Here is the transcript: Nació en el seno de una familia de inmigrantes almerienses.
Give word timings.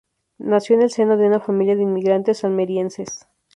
Nació 0.39 0.75
en 0.77 0.81
el 0.81 0.89
seno 0.89 1.15
de 1.15 1.27
una 1.27 1.39
familia 1.39 1.75
de 1.75 1.83
inmigrantes 1.83 2.43
almerienses. 2.43 3.27